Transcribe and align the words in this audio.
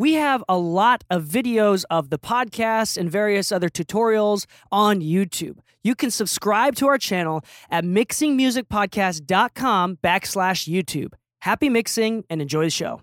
We 0.00 0.14
have 0.14 0.42
a 0.48 0.56
lot 0.56 1.04
of 1.10 1.24
videos 1.24 1.84
of 1.90 2.08
the 2.08 2.18
podcast 2.18 2.96
and 2.96 3.10
various 3.10 3.52
other 3.52 3.68
tutorials 3.68 4.46
on 4.72 5.02
YouTube. 5.02 5.58
You 5.84 5.94
can 5.94 6.10
subscribe 6.10 6.74
to 6.76 6.86
our 6.86 6.96
channel 6.96 7.44
at 7.70 7.84
mixingmusicpodcast.com 7.84 9.98
backslash 10.02 10.66
YouTube. 10.66 11.12
Happy 11.40 11.68
mixing 11.68 12.24
and 12.30 12.40
enjoy 12.40 12.64
the 12.64 12.70
show. 12.70 13.02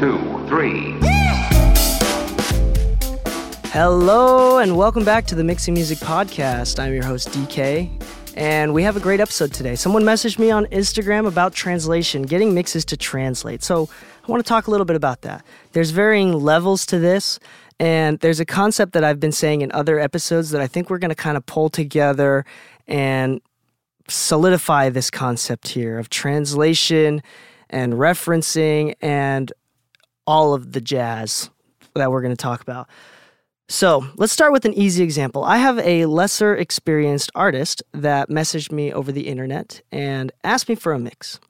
two, 0.00 0.16
three. 0.48 0.96
Hello 3.66 4.56
and 4.56 4.74
welcome 4.74 5.04
back 5.04 5.26
to 5.26 5.34
the 5.34 5.44
Mixing 5.44 5.74
Music 5.74 5.98
Podcast. 5.98 6.78
I'm 6.78 6.94
your 6.94 7.04
host, 7.04 7.28
DK, 7.28 8.02
and 8.34 8.72
we 8.72 8.82
have 8.82 8.96
a 8.96 9.00
great 9.00 9.20
episode 9.20 9.52
today. 9.52 9.76
Someone 9.76 10.02
messaged 10.02 10.38
me 10.38 10.50
on 10.50 10.64
Instagram 10.68 11.26
about 11.26 11.52
translation, 11.52 12.22
getting 12.22 12.54
mixes 12.54 12.86
to 12.86 12.96
translate. 12.96 13.62
So 13.62 13.90
I 14.26 14.30
want 14.32 14.42
to 14.42 14.48
talk 14.48 14.68
a 14.68 14.70
little 14.70 14.86
bit 14.86 14.96
about 14.96 15.20
that. 15.20 15.44
There's 15.72 15.90
varying 15.90 16.32
levels 16.32 16.86
to 16.86 16.98
this, 16.98 17.38
and 17.78 18.18
there's 18.20 18.40
a 18.40 18.46
concept 18.46 18.94
that 18.94 19.04
I've 19.04 19.20
been 19.20 19.32
saying 19.32 19.60
in 19.60 19.70
other 19.72 20.00
episodes 20.00 20.48
that 20.52 20.62
I 20.62 20.66
think 20.66 20.88
we're 20.88 20.96
going 20.96 21.10
to 21.10 21.14
kind 21.14 21.36
of 21.36 21.44
pull 21.44 21.68
together 21.68 22.46
and 22.88 23.42
solidify 24.08 24.88
this 24.88 25.10
concept 25.10 25.68
here 25.68 25.98
of 25.98 26.08
translation 26.08 27.22
and 27.68 27.92
referencing 27.92 28.94
and 29.02 29.52
all 30.30 30.54
of 30.54 30.70
the 30.70 30.80
jazz 30.80 31.50
that 31.96 32.08
we're 32.12 32.22
going 32.22 32.36
to 32.36 32.40
talk 32.40 32.60
about. 32.60 32.88
So 33.68 34.06
let's 34.14 34.32
start 34.32 34.52
with 34.52 34.64
an 34.64 34.74
easy 34.74 35.02
example. 35.02 35.42
I 35.42 35.56
have 35.56 35.80
a 35.80 36.06
lesser 36.06 36.54
experienced 36.54 37.32
artist 37.34 37.82
that 37.92 38.28
messaged 38.28 38.70
me 38.70 38.92
over 38.92 39.10
the 39.10 39.26
internet 39.26 39.82
and 39.90 40.30
asked 40.44 40.68
me 40.68 40.76
for 40.76 40.92
a 40.92 41.00
mix. 41.00 41.40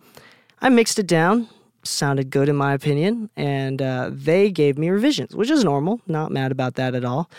I 0.62 0.70
mixed 0.70 0.98
it 0.98 1.06
down, 1.06 1.50
sounded 1.82 2.30
good 2.30 2.48
in 2.48 2.56
my 2.56 2.72
opinion, 2.72 3.28
and 3.36 3.82
uh, 3.82 4.08
they 4.10 4.50
gave 4.50 4.78
me 4.78 4.88
revisions, 4.88 5.36
which 5.36 5.50
is 5.50 5.62
normal. 5.62 6.00
Not 6.06 6.32
mad 6.32 6.50
about 6.50 6.76
that 6.76 6.94
at 6.94 7.04
all. 7.04 7.30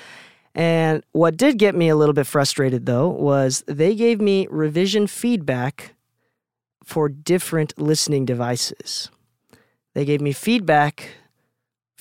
And 0.53 1.03
what 1.11 1.37
did 1.37 1.57
get 1.57 1.73
me 1.73 1.89
a 1.89 1.95
little 1.95 2.13
bit 2.13 2.27
frustrated 2.27 2.85
though 2.85 3.09
was 3.09 3.63
they 3.65 3.95
gave 3.95 4.21
me 4.21 4.47
revision 4.51 5.07
feedback 5.07 5.95
for 6.83 7.09
different 7.09 7.73
listening 7.79 8.25
devices. 8.25 9.09
They 9.95 10.05
gave 10.05 10.21
me 10.21 10.33
feedback 10.33 11.15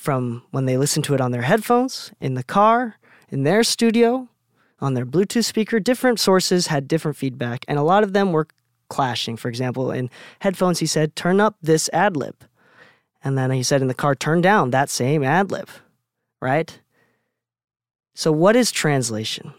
from 0.01 0.41
when 0.49 0.65
they 0.65 0.77
listened 0.77 1.05
to 1.05 1.13
it 1.13 1.21
on 1.21 1.29
their 1.29 1.43
headphones, 1.43 2.11
in 2.19 2.33
the 2.33 2.41
car, 2.43 2.95
in 3.29 3.43
their 3.43 3.63
studio, 3.63 4.27
on 4.79 4.95
their 4.95 5.05
Bluetooth 5.05 5.45
speaker. 5.45 5.79
Different 5.79 6.19
sources 6.19 6.67
had 6.67 6.87
different 6.87 7.17
feedback, 7.17 7.63
and 7.67 7.77
a 7.77 7.83
lot 7.83 8.01
of 8.03 8.11
them 8.11 8.31
were 8.31 8.47
clashing. 8.89 9.37
For 9.37 9.47
example, 9.47 9.91
in 9.91 10.09
headphones, 10.39 10.79
he 10.79 10.87
said, 10.87 11.15
turn 11.15 11.39
up 11.39 11.55
this 11.61 11.87
ad 11.93 12.17
lib. 12.17 12.35
And 13.23 13.37
then 13.37 13.51
he 13.51 13.61
said 13.61 13.83
in 13.83 13.87
the 13.87 13.93
car, 13.93 14.15
turn 14.15 14.41
down 14.41 14.71
that 14.71 14.89
same 14.89 15.23
ad 15.23 15.51
lib, 15.51 15.69
right? 16.41 16.79
So, 18.15 18.31
what 18.31 18.55
is 18.55 18.71
translation? 18.71 19.53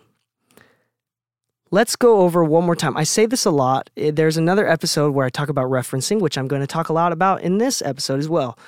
Let's 1.71 1.95
go 1.95 2.23
over 2.23 2.43
one 2.43 2.65
more 2.65 2.75
time. 2.75 2.97
I 2.97 3.05
say 3.05 3.27
this 3.27 3.45
a 3.45 3.53
lot. 3.53 3.91
Eh, 3.97 4.11
There's 4.13 4.37
another 4.37 4.69
episode 4.69 5.15
where 5.15 5.25
I 5.25 5.31
talk 5.31 5.49
about 5.49 5.71
referencing, 5.71 6.21
which 6.21 6.37
I'm 6.37 6.49
going 6.49 6.63
to 6.63 6.67
talk 6.67 6.89
a 6.89 6.93
lot 6.93 7.13
about 7.13 7.43
in 7.43 7.59
this 7.59 7.81
episode 7.81 8.19
as 8.19 8.29
well. 8.29 8.59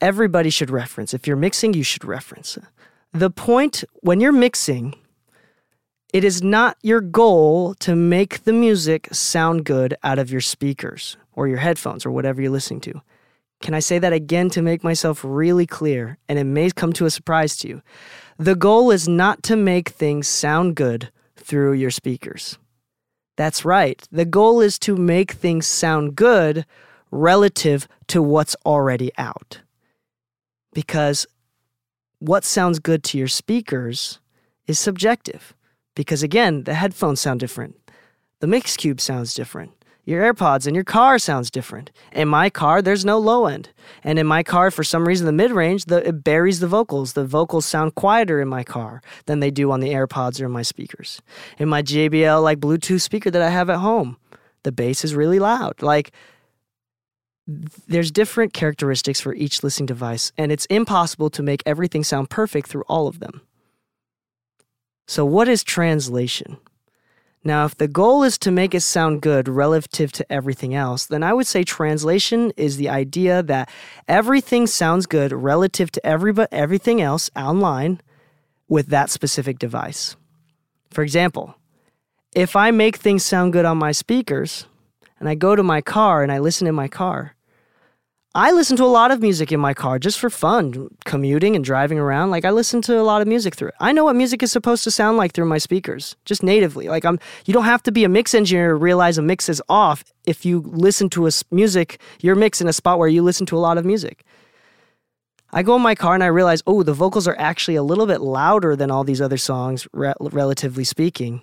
Everybody 0.00 0.50
should 0.50 0.70
reference. 0.70 1.14
If 1.14 1.26
you're 1.26 1.36
mixing, 1.36 1.74
you 1.74 1.82
should 1.82 2.04
reference. 2.04 2.58
The 3.12 3.30
point 3.30 3.84
when 4.00 4.20
you're 4.20 4.32
mixing, 4.32 4.94
it 6.12 6.24
is 6.24 6.42
not 6.42 6.76
your 6.82 7.00
goal 7.00 7.74
to 7.76 7.96
make 7.96 8.44
the 8.44 8.52
music 8.52 9.08
sound 9.12 9.64
good 9.64 9.96
out 10.02 10.18
of 10.18 10.30
your 10.30 10.40
speakers 10.40 11.16
or 11.32 11.48
your 11.48 11.58
headphones 11.58 12.04
or 12.04 12.10
whatever 12.10 12.40
you're 12.40 12.50
listening 12.50 12.80
to. 12.82 13.00
Can 13.62 13.74
I 13.74 13.80
say 13.80 13.98
that 13.98 14.12
again 14.12 14.50
to 14.50 14.62
make 14.62 14.84
myself 14.84 15.20
really 15.24 15.66
clear? 15.66 16.18
And 16.28 16.38
it 16.38 16.44
may 16.44 16.70
come 16.70 16.92
to 16.94 17.06
a 17.06 17.10
surprise 17.10 17.56
to 17.58 17.68
you. 17.68 17.82
The 18.38 18.54
goal 18.54 18.90
is 18.90 19.08
not 19.08 19.42
to 19.44 19.56
make 19.56 19.88
things 19.88 20.28
sound 20.28 20.76
good 20.76 21.10
through 21.36 21.72
your 21.72 21.90
speakers. 21.90 22.58
That's 23.36 23.64
right. 23.64 24.06
The 24.12 24.24
goal 24.24 24.60
is 24.60 24.78
to 24.80 24.96
make 24.96 25.32
things 25.32 25.66
sound 25.66 26.16
good 26.16 26.66
relative 27.10 27.88
to 28.08 28.22
what's 28.22 28.56
already 28.66 29.10
out. 29.16 29.60
Because 30.76 31.26
what 32.18 32.44
sounds 32.44 32.80
good 32.80 33.02
to 33.04 33.16
your 33.16 33.28
speakers 33.28 34.20
is 34.66 34.78
subjective. 34.78 35.54
Because 35.94 36.22
again, 36.22 36.64
the 36.64 36.74
headphones 36.74 37.18
sound 37.18 37.40
different. 37.40 37.76
The 38.40 38.46
mix 38.46 38.76
cube 38.76 39.00
sounds 39.00 39.32
different. 39.32 39.72
Your 40.04 40.22
AirPods 40.22 40.66
in 40.66 40.74
your 40.74 40.84
car 40.84 41.18
sounds 41.18 41.50
different. 41.50 41.92
In 42.12 42.28
my 42.28 42.50
car, 42.50 42.82
there's 42.82 43.06
no 43.06 43.18
low 43.18 43.46
end. 43.46 43.70
And 44.04 44.18
in 44.18 44.26
my 44.26 44.42
car, 44.42 44.70
for 44.70 44.84
some 44.84 45.08
reason, 45.08 45.24
the 45.24 45.32
mid 45.32 45.50
range, 45.50 45.86
the, 45.86 46.06
it 46.06 46.22
buries 46.22 46.60
the 46.60 46.68
vocals. 46.68 47.14
The 47.14 47.24
vocals 47.24 47.64
sound 47.64 47.94
quieter 47.94 48.42
in 48.42 48.48
my 48.48 48.62
car 48.62 49.00
than 49.24 49.40
they 49.40 49.50
do 49.50 49.70
on 49.70 49.80
the 49.80 49.94
AirPods 49.94 50.42
or 50.42 50.44
in 50.44 50.52
my 50.52 50.60
speakers. 50.60 51.22
In 51.56 51.70
my 51.70 51.82
JBL, 51.82 52.42
like 52.42 52.60
Bluetooth 52.60 53.00
speaker 53.00 53.30
that 53.30 53.40
I 53.40 53.48
have 53.48 53.70
at 53.70 53.78
home, 53.78 54.18
the 54.62 54.72
bass 54.72 55.06
is 55.06 55.14
really 55.14 55.38
loud. 55.38 55.80
Like, 55.80 56.12
there's 57.46 58.10
different 58.10 58.52
characteristics 58.52 59.20
for 59.20 59.34
each 59.34 59.62
listening 59.62 59.86
device, 59.86 60.32
and 60.36 60.50
it's 60.50 60.66
impossible 60.66 61.30
to 61.30 61.42
make 61.42 61.62
everything 61.64 62.02
sound 62.02 62.28
perfect 62.28 62.68
through 62.68 62.84
all 62.88 63.06
of 63.06 63.20
them. 63.20 63.42
So, 65.06 65.24
what 65.24 65.48
is 65.48 65.62
translation? 65.62 66.58
Now, 67.44 67.64
if 67.64 67.76
the 67.76 67.86
goal 67.86 68.24
is 68.24 68.38
to 68.38 68.50
make 68.50 68.74
it 68.74 68.80
sound 68.80 69.22
good 69.22 69.46
relative 69.46 70.10
to 70.12 70.32
everything 70.32 70.74
else, 70.74 71.06
then 71.06 71.22
I 71.22 71.32
would 71.32 71.46
say 71.46 71.62
translation 71.62 72.52
is 72.56 72.76
the 72.76 72.88
idea 72.88 73.40
that 73.44 73.70
everything 74.08 74.66
sounds 74.66 75.06
good 75.06 75.30
relative 75.30 75.92
to 75.92 76.04
everybody, 76.04 76.48
everything 76.50 77.00
else 77.00 77.30
online 77.36 78.00
with 78.66 78.88
that 78.88 79.10
specific 79.10 79.60
device. 79.60 80.16
For 80.90 81.04
example, 81.04 81.54
if 82.34 82.56
I 82.56 82.72
make 82.72 82.96
things 82.96 83.24
sound 83.24 83.52
good 83.52 83.64
on 83.64 83.78
my 83.78 83.92
speakers 83.92 84.66
and 85.20 85.28
I 85.28 85.36
go 85.36 85.54
to 85.54 85.62
my 85.62 85.80
car 85.80 86.24
and 86.24 86.32
I 86.32 86.40
listen 86.40 86.66
in 86.66 86.74
my 86.74 86.88
car, 86.88 87.35
I 88.36 88.52
listen 88.52 88.76
to 88.76 88.84
a 88.84 88.96
lot 89.00 89.10
of 89.12 89.22
music 89.22 89.50
in 89.50 89.60
my 89.60 89.72
car 89.72 89.98
just 89.98 90.18
for 90.18 90.28
fun, 90.28 90.88
commuting 91.06 91.56
and 91.56 91.64
driving 91.64 91.98
around. 91.98 92.30
Like 92.30 92.44
I 92.44 92.50
listen 92.50 92.82
to 92.82 93.00
a 93.00 93.02
lot 93.02 93.22
of 93.22 93.26
music 93.26 93.54
through 93.54 93.68
it. 93.68 93.74
I 93.80 93.92
know 93.92 94.04
what 94.04 94.14
music 94.14 94.42
is 94.42 94.52
supposed 94.52 94.84
to 94.84 94.90
sound 94.90 95.16
like 95.16 95.32
through 95.32 95.46
my 95.46 95.56
speakers, 95.56 96.16
just 96.26 96.42
natively. 96.42 96.90
Like 96.90 97.06
I'm 97.06 97.18
you 97.46 97.54
don't 97.54 97.64
have 97.64 97.82
to 97.84 97.92
be 97.92 98.04
a 98.04 98.10
mix 98.10 98.34
engineer 98.34 98.68
to 98.68 98.74
realize 98.74 99.16
a 99.16 99.22
mix 99.22 99.48
is 99.48 99.62
off 99.70 100.04
if 100.26 100.44
you 100.44 100.60
listen 100.66 101.08
to 101.10 101.26
a 101.26 101.30
music, 101.50 101.98
your 102.20 102.34
mix 102.34 102.60
in 102.60 102.68
a 102.68 102.74
spot 102.74 102.98
where 102.98 103.08
you 103.08 103.22
listen 103.22 103.46
to 103.46 103.56
a 103.56 103.64
lot 103.66 103.78
of 103.78 103.86
music. 103.86 104.22
I 105.50 105.62
go 105.62 105.74
in 105.74 105.80
my 105.80 105.94
car 105.94 106.12
and 106.12 106.22
I 106.22 106.26
realize, 106.26 106.62
oh, 106.66 106.82
the 106.82 106.92
vocals 106.92 107.26
are 107.26 107.38
actually 107.38 107.76
a 107.76 107.82
little 107.82 108.06
bit 108.06 108.20
louder 108.20 108.76
than 108.76 108.90
all 108.90 109.02
these 109.02 109.22
other 109.22 109.38
songs, 109.38 109.88
re- 109.94 110.12
relatively 110.20 110.84
speaking. 110.84 111.40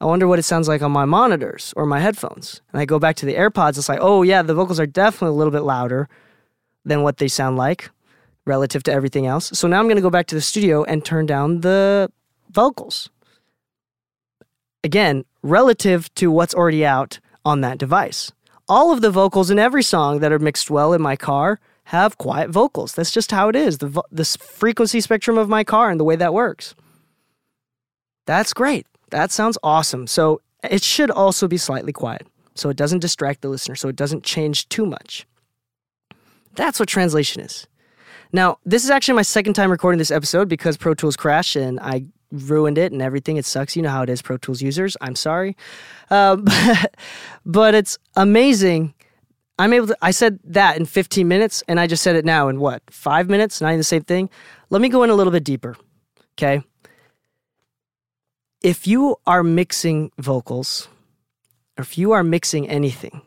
I 0.00 0.06
wonder 0.06 0.26
what 0.26 0.38
it 0.38 0.44
sounds 0.44 0.66
like 0.66 0.80
on 0.82 0.92
my 0.92 1.04
monitors 1.04 1.74
or 1.76 1.84
my 1.84 2.00
headphones. 2.00 2.62
And 2.72 2.80
I 2.80 2.86
go 2.86 2.98
back 2.98 3.16
to 3.16 3.26
the 3.26 3.34
AirPods, 3.34 3.76
it's 3.76 3.88
like, 3.88 3.98
oh, 4.00 4.22
yeah, 4.22 4.40
the 4.42 4.54
vocals 4.54 4.80
are 4.80 4.86
definitely 4.86 5.34
a 5.34 5.38
little 5.38 5.50
bit 5.50 5.60
louder 5.60 6.08
than 6.84 7.02
what 7.02 7.18
they 7.18 7.28
sound 7.28 7.56
like 7.56 7.90
relative 8.46 8.82
to 8.84 8.92
everything 8.92 9.26
else. 9.26 9.50
So 9.52 9.68
now 9.68 9.78
I'm 9.78 9.86
going 9.86 9.96
to 9.96 10.02
go 10.02 10.10
back 10.10 10.26
to 10.28 10.34
the 10.34 10.40
studio 10.40 10.84
and 10.84 11.04
turn 11.04 11.26
down 11.26 11.60
the 11.60 12.10
vocals. 12.50 13.10
Again, 14.82 15.24
relative 15.42 16.12
to 16.14 16.30
what's 16.30 16.54
already 16.54 16.84
out 16.86 17.20
on 17.44 17.60
that 17.60 17.76
device. 17.76 18.32
All 18.68 18.92
of 18.92 19.02
the 19.02 19.10
vocals 19.10 19.50
in 19.50 19.58
every 19.58 19.82
song 19.82 20.20
that 20.20 20.32
are 20.32 20.38
mixed 20.38 20.70
well 20.70 20.94
in 20.94 21.02
my 21.02 21.16
car 21.16 21.60
have 21.84 22.16
quiet 22.16 22.50
vocals. 22.50 22.94
That's 22.94 23.10
just 23.10 23.32
how 23.32 23.48
it 23.48 23.56
is. 23.56 23.78
The, 23.78 23.88
vo- 23.88 24.04
the 24.10 24.24
frequency 24.24 25.00
spectrum 25.00 25.36
of 25.36 25.48
my 25.48 25.64
car 25.64 25.90
and 25.90 26.00
the 26.00 26.04
way 26.04 26.16
that 26.16 26.32
works. 26.32 26.74
That's 28.26 28.54
great. 28.54 28.86
That 29.10 29.30
sounds 29.30 29.58
awesome. 29.62 30.06
So 30.06 30.40
it 30.62 30.82
should 30.82 31.10
also 31.10 31.48
be 31.48 31.56
slightly 31.56 31.92
quiet 31.92 32.26
so 32.54 32.68
it 32.68 32.76
doesn't 32.76 32.98
distract 33.00 33.40
the 33.40 33.48
listener, 33.48 33.74
so 33.74 33.88
it 33.88 33.96
doesn't 33.96 34.24
change 34.24 34.68
too 34.68 34.86
much. 34.86 35.26
That's 36.54 36.78
what 36.78 36.88
translation 36.88 37.42
is. 37.42 37.66
Now, 38.32 38.58
this 38.64 38.84
is 38.84 38.90
actually 38.90 39.14
my 39.14 39.22
second 39.22 39.54
time 39.54 39.70
recording 39.70 39.98
this 39.98 40.10
episode 40.10 40.48
because 40.48 40.76
Pro 40.76 40.94
Tools 40.94 41.16
crashed 41.16 41.56
and 41.56 41.80
I 41.80 42.04
ruined 42.30 42.78
it 42.78 42.92
and 42.92 43.02
everything. 43.02 43.36
It 43.36 43.44
sucks. 43.44 43.74
You 43.74 43.82
know 43.82 43.88
how 43.90 44.02
it 44.02 44.10
is, 44.10 44.22
Pro 44.22 44.36
Tools 44.36 44.62
users. 44.62 44.96
I'm 45.00 45.16
sorry. 45.16 45.56
Um, 46.12 46.44
but 47.46 47.76
it's 47.76 47.96
amazing. 48.16 48.94
I'm 49.60 49.72
able 49.72 49.86
to, 49.86 49.96
I 50.02 50.10
said 50.10 50.40
that 50.42 50.76
in 50.76 50.84
15 50.84 51.28
minutes 51.28 51.62
and 51.68 51.78
I 51.78 51.86
just 51.86 52.02
said 52.02 52.16
it 52.16 52.24
now 52.24 52.48
in 52.48 52.58
what, 52.58 52.82
five 52.90 53.30
minutes? 53.30 53.60
Not 53.60 53.68
even 53.68 53.78
the 53.78 53.84
same 53.84 54.02
thing. 54.02 54.28
Let 54.70 54.82
me 54.82 54.88
go 54.88 55.04
in 55.04 55.10
a 55.10 55.14
little 55.14 55.32
bit 55.32 55.44
deeper. 55.44 55.76
Okay. 56.34 56.64
If 58.62 58.86
you 58.86 59.16
are 59.26 59.42
mixing 59.42 60.12
vocals, 60.18 60.88
or 61.78 61.82
if 61.82 61.96
you 61.96 62.12
are 62.12 62.22
mixing 62.22 62.68
anything, 62.68 63.22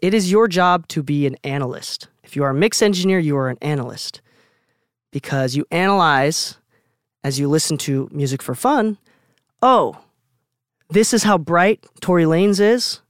it 0.00 0.14
is 0.14 0.30
your 0.30 0.48
job 0.48 0.88
to 0.88 1.02
be 1.02 1.26
an 1.26 1.36
analyst. 1.44 2.08
If 2.24 2.36
you 2.36 2.42
are 2.42 2.50
a 2.50 2.54
mix 2.54 2.80
engineer, 2.80 3.18
you 3.18 3.36
are 3.36 3.50
an 3.50 3.58
analyst 3.60 4.22
because 5.12 5.56
you 5.56 5.66
analyze 5.70 6.56
as 7.22 7.38
you 7.38 7.48
listen 7.48 7.76
to 7.78 8.08
music 8.10 8.40
for 8.40 8.54
fun. 8.54 8.96
Oh, 9.60 9.98
this 10.88 11.12
is 11.12 11.24
how 11.24 11.36
bright 11.36 11.84
Tory 12.00 12.24
Lanez 12.24 12.58
is. 12.58 13.00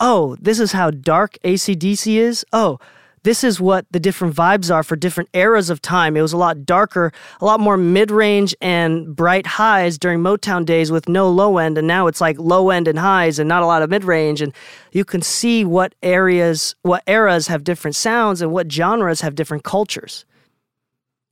Oh, 0.00 0.36
this 0.40 0.58
is 0.58 0.72
how 0.72 0.90
dark 0.90 1.36
AC/DC 1.44 2.16
is. 2.16 2.46
Oh, 2.50 2.78
this 3.24 3.44
is 3.44 3.60
what 3.60 3.86
the 3.90 4.00
different 4.00 4.34
vibes 4.34 4.74
are 4.74 4.82
for 4.82 4.96
different 4.96 5.30
eras 5.32 5.70
of 5.70 5.80
time. 5.80 6.16
It 6.16 6.22
was 6.22 6.32
a 6.32 6.36
lot 6.36 6.66
darker, 6.66 7.12
a 7.40 7.44
lot 7.44 7.60
more 7.60 7.76
mid 7.76 8.10
range 8.10 8.54
and 8.60 9.14
bright 9.14 9.46
highs 9.46 9.96
during 9.98 10.20
Motown 10.20 10.64
days 10.64 10.90
with 10.90 11.08
no 11.08 11.30
low 11.30 11.58
end. 11.58 11.78
And 11.78 11.86
now 11.86 12.08
it's 12.08 12.20
like 12.20 12.38
low 12.38 12.70
end 12.70 12.88
and 12.88 12.98
highs 12.98 13.38
and 13.38 13.48
not 13.48 13.62
a 13.62 13.66
lot 13.66 13.82
of 13.82 13.90
mid 13.90 14.04
range. 14.04 14.40
And 14.40 14.52
you 14.90 15.04
can 15.04 15.22
see 15.22 15.64
what 15.64 15.94
areas, 16.02 16.74
what 16.82 17.04
eras 17.06 17.46
have 17.46 17.64
different 17.64 17.94
sounds 17.94 18.42
and 18.42 18.50
what 18.50 18.70
genres 18.70 19.20
have 19.20 19.36
different 19.36 19.62
cultures. 19.62 20.24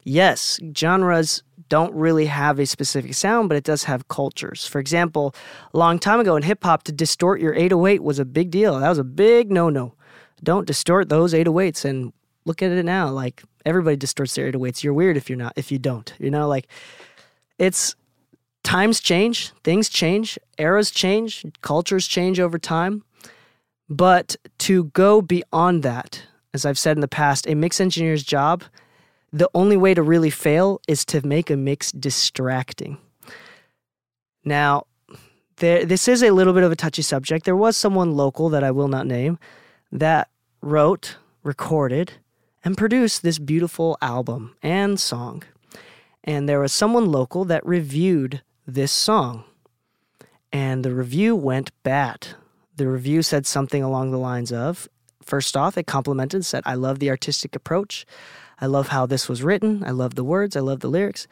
Yes, 0.03 0.61
genres 0.77 1.43
don't 1.69 1.95
really 1.95 2.27
have 2.27 2.59
a 2.59 2.67
specific 2.67 3.15
sound, 3.15 3.49
but 3.49 3.57
it 3.57 3.65
does 3.65 3.85
have 3.85 4.09
cultures. 4.09 4.67
For 4.67 4.79
example, 4.81 5.35
a 5.75 5.79
long 5.79 5.99
time 5.99 6.19
ago 6.19 6.37
in 6.37 6.43
hip 6.43 6.65
hop, 6.65 6.85
to 6.85 6.93
distort 6.93 7.41
your 7.41 7.55
808 7.55 8.03
was 8.03 8.19
a 8.19 8.25
big 8.25 8.51
deal. 8.51 8.81
That 8.81 8.89
was 8.89 8.99
a 8.99 9.05
big 9.05 9.51
no 9.53 9.69
no 9.71 9.95
don't 10.43 10.67
distort 10.67 11.09
those 11.09 11.33
808s 11.33 11.85
and 11.85 12.13
look 12.45 12.63
at 12.63 12.71
it 12.71 12.85
now 12.85 13.09
like 13.09 13.43
everybody 13.65 13.97
distorts 13.97 14.35
their 14.35 14.51
808s 14.51 14.83
you're 14.83 14.95
weird 14.95 15.17
if 15.17 15.29
you're 15.29 15.39
not 15.39 15.53
if 15.57 15.71
you 15.71 15.79
don't 15.79 16.15
you 16.19 16.31
know 16.31 16.49
like 16.49 16.67
it's 17.59 17.95
times 18.63 19.01
change 19.01 19.53
things 19.65 19.89
change 19.89 20.39
eras 20.59 20.91
change 20.91 21.45
cultures 21.63 22.07
change 22.07 22.41
over 22.41 22.59
time. 22.59 23.05
But 23.89 24.37
to 24.59 24.85
go 24.85 25.21
beyond 25.21 25.83
that 25.83 26.23
as 26.55 26.65
i've 26.65 26.79
said 26.79 26.97
in 26.97 27.01
the 27.01 27.09
past 27.09 27.47
a 27.49 27.55
mix 27.55 27.81
engineer's 27.81 28.23
job 28.23 28.63
the 29.33 29.51
only 29.55 29.77
way 29.77 29.95
to 29.95 30.03
really 30.03 30.31
fail 30.31 30.81
is 30.89 31.05
to 31.05 31.25
make 31.25 31.51
a 31.51 31.57
mix 31.57 31.93
distracting. 31.93 32.99
Now 34.45 34.87
there, 35.57 35.85
this 35.85 36.09
is 36.09 36.23
a 36.23 36.31
little 36.31 36.53
bit 36.53 36.65
of 36.65 36.73
a 36.73 36.77
touchy 36.77 37.03
subject. 37.03 37.45
There 37.45 37.55
was 37.55 37.77
someone 37.77 38.13
local 38.13 38.49
that 38.49 38.65
i 38.65 38.71
will 38.71 38.89
not 38.89 39.07
name 39.07 39.39
that 39.93 40.30
wrote, 40.61 41.17
recorded, 41.43 42.12
and 42.65 42.77
produced 42.77 43.23
this 43.23 43.39
beautiful 43.39 43.97
album 44.03 44.55
and 44.62 45.01
song. 45.01 45.43
And 46.23 46.49
there 46.49 46.61
was 46.61 46.73
someone 46.73 47.07
local 47.11 47.45
that 47.47 47.65
reviewed 47.67 48.43
this 48.67 48.93
song. 48.93 49.45
And 50.53 50.85
the 50.85 50.95
review 50.95 51.35
went 51.35 51.71
bad. 51.83 52.29
The 52.77 52.89
review 52.89 53.23
said 53.23 53.47
something 53.47 53.83
along 53.83 54.11
the 54.11 54.19
lines 54.19 54.53
of 54.53 54.89
first 55.31 55.57
off, 55.57 55.79
it 55.79 55.87
complimented, 55.87 56.45
said, 56.45 56.62
I 56.67 56.75
love 56.75 56.99
the 56.99 57.09
artistic 57.09 57.55
approach. 57.55 58.05
I 58.61 58.67
love 58.67 58.89
how 58.89 59.07
this 59.07 59.29
was 59.29 59.45
written. 59.45 59.85
I 59.85 59.93
love 59.93 60.17
the 60.17 60.25
words. 60.25 60.57
I 60.57 60.61
love 60.61 60.81
the 60.81 60.91
lyrics. 60.91 61.29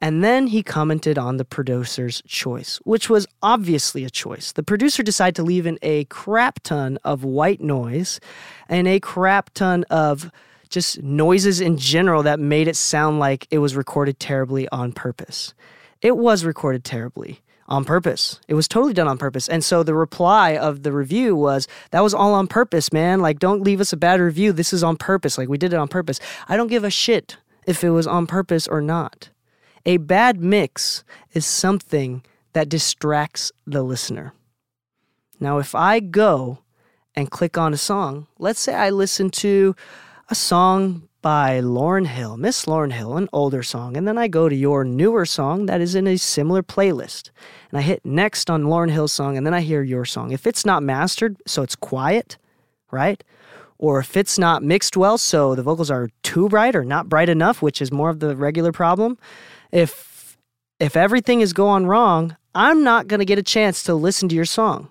And 0.00 0.22
then 0.22 0.48
he 0.48 0.62
commented 0.62 1.16
on 1.18 1.38
the 1.38 1.44
producer's 1.44 2.22
choice, 2.26 2.78
which 2.84 3.08
was 3.08 3.26
obviously 3.42 4.04
a 4.04 4.10
choice. 4.10 4.52
The 4.52 4.62
producer 4.62 5.02
decided 5.02 5.36
to 5.36 5.42
leave 5.42 5.66
in 5.66 5.78
a 5.82 6.04
crap 6.04 6.60
ton 6.62 6.98
of 7.04 7.24
white 7.24 7.60
noise 7.60 8.20
and 8.68 8.86
a 8.86 9.00
crap 9.00 9.50
ton 9.54 9.84
of 9.84 10.30
just 10.68 11.02
noises 11.02 11.60
in 11.60 11.78
general 11.78 12.22
that 12.24 12.40
made 12.40 12.68
it 12.68 12.76
sound 12.76 13.18
like 13.18 13.46
it 13.50 13.58
was 13.58 13.76
recorded 13.76 14.20
terribly 14.20 14.68
on 14.68 14.92
purpose. 14.92 15.54
It 16.02 16.16
was 16.16 16.44
recorded 16.44 16.84
terribly 16.84 17.40
on 17.68 17.84
purpose. 17.84 18.40
It 18.48 18.54
was 18.54 18.68
totally 18.68 18.92
done 18.92 19.08
on 19.08 19.18
purpose. 19.18 19.48
And 19.48 19.64
so 19.64 19.82
the 19.82 19.94
reply 19.94 20.56
of 20.56 20.82
the 20.82 20.92
review 20.92 21.34
was, 21.34 21.66
that 21.90 22.02
was 22.02 22.14
all 22.14 22.34
on 22.34 22.46
purpose, 22.46 22.92
man. 22.92 23.20
Like, 23.20 23.38
don't 23.38 23.62
leave 23.62 23.80
us 23.80 23.92
a 23.92 23.96
bad 23.96 24.20
review. 24.20 24.52
This 24.52 24.72
is 24.72 24.84
on 24.84 24.96
purpose. 24.96 25.38
Like, 25.38 25.48
we 25.48 25.58
did 25.58 25.72
it 25.72 25.78
on 25.78 25.88
purpose. 25.88 26.20
I 26.48 26.56
don't 26.56 26.68
give 26.68 26.84
a 26.84 26.90
shit 26.90 27.38
if 27.66 27.82
it 27.82 27.90
was 27.90 28.06
on 28.06 28.26
purpose 28.26 28.68
or 28.68 28.80
not. 28.80 29.30
A 29.86 29.98
bad 29.98 30.40
mix 30.40 31.04
is 31.32 31.46
something 31.46 32.24
that 32.54 32.68
distracts 32.68 33.52
the 33.64 33.84
listener. 33.84 34.34
Now, 35.38 35.58
if 35.58 35.76
I 35.76 36.00
go 36.00 36.58
and 37.14 37.30
click 37.30 37.56
on 37.56 37.72
a 37.72 37.76
song, 37.76 38.26
let's 38.36 38.58
say 38.58 38.74
I 38.74 38.90
listen 38.90 39.30
to 39.30 39.76
a 40.28 40.34
song 40.34 41.08
by 41.22 41.60
Lauryn 41.60 42.08
Hill, 42.08 42.36
Miss 42.36 42.64
Lauryn 42.64 42.92
Hill, 42.92 43.16
an 43.16 43.28
older 43.32 43.62
song, 43.62 43.96
and 43.96 44.08
then 44.08 44.18
I 44.18 44.26
go 44.26 44.48
to 44.48 44.56
your 44.56 44.84
newer 44.84 45.24
song 45.24 45.66
that 45.66 45.80
is 45.80 45.94
in 45.94 46.08
a 46.08 46.16
similar 46.16 46.64
playlist, 46.64 47.30
and 47.70 47.78
I 47.78 47.82
hit 47.82 48.04
next 48.04 48.50
on 48.50 48.64
Lauryn 48.64 48.90
Hill's 48.90 49.12
song, 49.12 49.36
and 49.36 49.46
then 49.46 49.54
I 49.54 49.60
hear 49.60 49.82
your 49.82 50.04
song. 50.04 50.32
If 50.32 50.48
it's 50.48 50.66
not 50.66 50.82
mastered, 50.82 51.36
so 51.46 51.62
it's 51.62 51.76
quiet, 51.76 52.38
right? 52.90 53.22
Or 53.78 53.98
if 54.00 54.16
it's 54.16 54.38
not 54.38 54.62
mixed 54.62 54.96
well, 54.96 55.18
so 55.18 55.54
the 55.54 55.62
vocals 55.62 55.90
are 55.90 56.08
too 56.22 56.48
bright 56.48 56.74
or 56.74 56.84
not 56.84 57.08
bright 57.08 57.28
enough, 57.28 57.60
which 57.60 57.82
is 57.82 57.92
more 57.92 58.10
of 58.10 58.20
the 58.20 58.36
regular 58.36 58.72
problem, 58.72 59.18
if 59.72 60.38
if 60.78 60.96
everything 60.96 61.40
is 61.40 61.52
going 61.52 61.86
wrong, 61.86 62.36
I'm 62.54 62.84
not 62.84 63.08
going 63.08 63.20
to 63.20 63.26
get 63.26 63.38
a 63.38 63.42
chance 63.42 63.82
to 63.84 63.94
listen 63.94 64.28
to 64.28 64.34
your 64.34 64.44
song. 64.44 64.90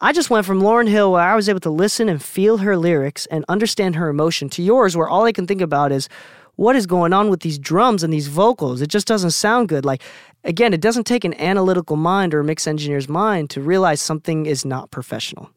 I 0.00 0.12
just 0.12 0.30
went 0.30 0.46
from 0.46 0.62
Lauryn 0.62 0.88
Hill 0.88 1.12
where 1.12 1.22
I 1.22 1.34
was 1.34 1.48
able 1.48 1.60
to 1.60 1.70
listen 1.70 2.08
and 2.08 2.22
feel 2.22 2.58
her 2.58 2.76
lyrics 2.76 3.26
and 3.26 3.44
understand 3.48 3.96
her 3.96 4.08
emotion 4.08 4.48
to 4.50 4.62
yours 4.62 4.96
where 4.96 5.08
all 5.08 5.24
I 5.24 5.32
can 5.32 5.46
think 5.46 5.60
about 5.60 5.92
is 5.92 6.08
what 6.56 6.76
is 6.76 6.86
going 6.86 7.12
on 7.12 7.28
with 7.28 7.40
these 7.40 7.58
drums 7.58 8.02
and 8.02 8.12
these 8.12 8.28
vocals. 8.28 8.80
It 8.80 8.88
just 8.88 9.06
doesn't 9.06 9.32
sound 9.32 9.68
good. 9.68 9.84
Like 9.84 10.02
again, 10.44 10.72
it 10.72 10.80
doesn't 10.80 11.04
take 11.04 11.24
an 11.24 11.34
analytical 11.34 11.96
mind 11.96 12.32
or 12.32 12.40
a 12.40 12.44
mix 12.44 12.66
engineer's 12.66 13.08
mind 13.08 13.50
to 13.50 13.60
realize 13.60 14.00
something 14.00 14.46
is 14.46 14.64
not 14.64 14.90
professional. 14.90 15.50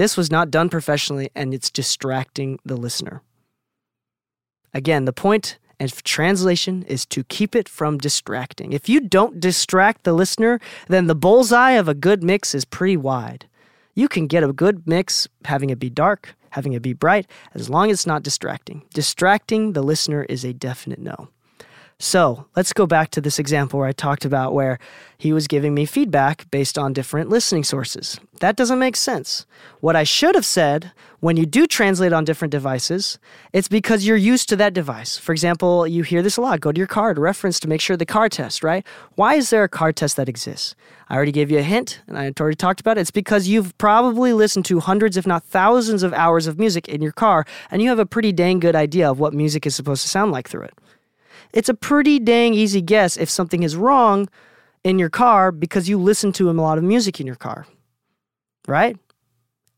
This 0.00 0.16
was 0.16 0.30
not 0.30 0.50
done 0.50 0.70
professionally 0.70 1.28
and 1.34 1.52
it's 1.52 1.68
distracting 1.68 2.58
the 2.64 2.74
listener. 2.74 3.20
Again, 4.72 5.04
the 5.04 5.12
point 5.12 5.58
and 5.78 5.92
translation 6.04 6.84
is 6.84 7.04
to 7.04 7.22
keep 7.24 7.54
it 7.54 7.68
from 7.68 7.98
distracting. 7.98 8.72
If 8.72 8.88
you 8.88 9.00
don't 9.00 9.38
distract 9.38 10.04
the 10.04 10.14
listener, 10.14 10.58
then 10.88 11.06
the 11.06 11.14
bullseye 11.14 11.72
of 11.72 11.86
a 11.86 11.92
good 11.92 12.22
mix 12.22 12.54
is 12.54 12.64
pretty 12.64 12.96
wide. 12.96 13.44
You 13.94 14.08
can 14.08 14.26
get 14.26 14.42
a 14.42 14.54
good 14.54 14.86
mix 14.86 15.28
having 15.44 15.68
it 15.68 15.78
be 15.78 15.90
dark, 15.90 16.34
having 16.48 16.72
it 16.72 16.80
be 16.80 16.94
bright, 16.94 17.26
as 17.52 17.68
long 17.68 17.90
as 17.90 17.98
it's 17.98 18.06
not 18.06 18.22
distracting. 18.22 18.80
Distracting 18.94 19.74
the 19.74 19.82
listener 19.82 20.22
is 20.30 20.46
a 20.46 20.54
definite 20.54 21.00
no. 21.00 21.28
So 22.02 22.46
let's 22.56 22.72
go 22.72 22.86
back 22.86 23.10
to 23.10 23.20
this 23.20 23.38
example 23.38 23.78
where 23.78 23.86
I 23.86 23.92
talked 23.92 24.24
about 24.24 24.54
where 24.54 24.78
he 25.18 25.34
was 25.34 25.46
giving 25.46 25.74
me 25.74 25.84
feedback 25.84 26.50
based 26.50 26.78
on 26.78 26.94
different 26.94 27.28
listening 27.28 27.62
sources. 27.62 28.18
That 28.40 28.56
doesn't 28.56 28.78
make 28.78 28.96
sense. 28.96 29.44
What 29.80 29.96
I 29.96 30.04
should 30.04 30.34
have 30.34 30.46
said 30.46 30.92
when 31.20 31.36
you 31.36 31.44
do 31.44 31.66
translate 31.66 32.14
on 32.14 32.24
different 32.24 32.52
devices, 32.52 33.18
it's 33.52 33.68
because 33.68 34.06
you're 34.06 34.16
used 34.16 34.48
to 34.48 34.56
that 34.56 34.72
device. 34.72 35.18
For 35.18 35.32
example, 35.32 35.86
you 35.86 36.02
hear 36.02 36.22
this 36.22 36.38
a 36.38 36.40
lot 36.40 36.60
go 36.60 36.72
to 36.72 36.78
your 36.78 36.86
card 36.86 37.18
reference 37.18 37.60
to 37.60 37.68
make 37.68 37.82
sure 37.82 37.98
the 37.98 38.06
car 38.06 38.30
test, 38.30 38.64
right? 38.64 38.82
Why 39.16 39.34
is 39.34 39.50
there 39.50 39.62
a 39.62 39.68
car 39.68 39.92
test 39.92 40.16
that 40.16 40.26
exists? 40.26 40.74
I 41.10 41.16
already 41.16 41.32
gave 41.32 41.50
you 41.50 41.58
a 41.58 41.62
hint 41.62 42.00
and 42.06 42.16
I 42.16 42.32
already 42.40 42.56
talked 42.56 42.80
about 42.80 42.96
it. 42.96 43.02
It's 43.02 43.10
because 43.10 43.46
you've 43.46 43.76
probably 43.76 44.32
listened 44.32 44.64
to 44.66 44.80
hundreds, 44.80 45.18
if 45.18 45.26
not 45.26 45.44
thousands, 45.44 46.02
of 46.02 46.14
hours 46.14 46.46
of 46.46 46.58
music 46.58 46.88
in 46.88 47.02
your 47.02 47.12
car 47.12 47.44
and 47.70 47.82
you 47.82 47.90
have 47.90 47.98
a 47.98 48.06
pretty 48.06 48.32
dang 48.32 48.58
good 48.58 48.74
idea 48.74 49.10
of 49.10 49.20
what 49.20 49.34
music 49.34 49.66
is 49.66 49.74
supposed 49.74 50.00
to 50.00 50.08
sound 50.08 50.32
like 50.32 50.48
through 50.48 50.62
it 50.62 50.72
it's 51.52 51.68
a 51.68 51.74
pretty 51.74 52.18
dang 52.18 52.54
easy 52.54 52.80
guess 52.80 53.16
if 53.16 53.30
something 53.30 53.62
is 53.62 53.76
wrong 53.76 54.28
in 54.84 54.98
your 54.98 55.10
car 55.10 55.52
because 55.52 55.88
you 55.88 55.98
listen 55.98 56.32
to 56.32 56.50
a 56.50 56.52
lot 56.52 56.78
of 56.78 56.84
music 56.84 57.20
in 57.20 57.26
your 57.26 57.36
car, 57.36 57.66
right? 58.66 58.96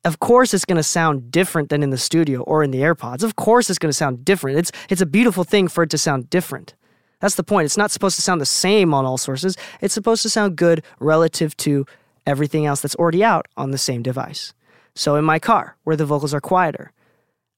Of 0.05 0.19
course, 0.19 0.53
it's 0.53 0.65
going 0.65 0.77
to 0.77 0.83
sound 0.83 1.31
different 1.31 1.69
than 1.69 1.83
in 1.83 1.91
the 1.91 1.99
studio 1.99 2.41
or 2.43 2.65
in 2.65 2.73
the 2.73 2.81
AirPods. 2.81 3.23
Of 3.23 3.37
course, 3.37 3.71
it's 3.71 3.79
going 3.79 3.91
to 3.91 3.97
sound 3.97 4.25
different. 4.25 4.59
It's, 4.59 4.73
it's 4.89 5.01
a 5.01 5.07
beautiful 5.07 5.45
thing 5.45 5.69
for 5.69 5.85
it 5.85 5.91
to 5.91 5.99
sound 5.99 6.29
different. 6.29 6.75
That's 7.21 7.37
the 7.37 7.45
point. 7.45 7.67
It's 7.67 7.77
not 7.77 7.93
supposed 7.93 8.17
to 8.17 8.23
sound 8.23 8.41
the 8.41 8.47
same 8.47 8.93
on 8.93 9.05
all 9.05 9.17
sources. 9.17 9.57
It's 9.81 9.95
supposed 9.95 10.23
to 10.23 10.29
sound 10.29 10.57
good 10.57 10.83
relative 10.99 11.57
to 11.59 11.87
everything 12.27 12.67
else 12.67 12.81
that's 12.81 12.97
already 12.97 13.23
out 13.23 13.47
on 13.57 13.71
the 13.71 13.79
same 13.79 14.03
device. 14.03 14.55
So 14.97 15.15
in 15.15 15.25
my 15.25 15.39
car, 15.39 15.77
where 15.85 15.97
the 15.97 16.05
vocals 16.05 16.35
are 16.35 16.41
quieter, 16.41 16.93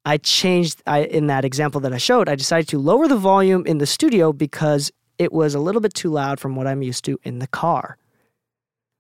I 0.05 0.19
changed 0.19 0.83
I, 0.87 1.01
in 1.01 1.29
that 1.29 1.45
example 1.45 1.81
that 1.83 1.93
I 1.93 1.99
showed, 1.99 2.29
I 2.29 2.35
decided 2.35 2.69
to 2.69 2.79
lower 2.79 3.09
the 3.09 3.17
volume 3.17 3.65
in 3.67 3.79
the 3.79 3.87
studio 3.87 4.33
because 4.33 4.93
it 5.19 5.33
was 5.33 5.55
a 5.55 5.61
little 5.61 5.81
bit 5.81 5.95
too 5.95 6.11
loud 6.11 6.41
from 6.41 6.57
what 6.57 6.67
I'm 6.67 6.83
used 6.83 7.05
to 7.07 7.19
in 7.23 7.39
the 7.39 7.47
car. 7.47 7.97